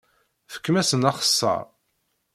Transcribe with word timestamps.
Fkem-asen 0.53 1.07
axeṣṣar. 1.11 1.65